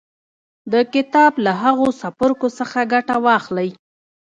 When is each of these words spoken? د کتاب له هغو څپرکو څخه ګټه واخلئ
د 0.73 0.73
کتاب 0.93 1.31
له 1.45 1.51
هغو 1.63 1.87
څپرکو 1.99 2.47
څخه 2.59 2.79
ګټه 2.93 3.15
واخلئ 3.25 3.69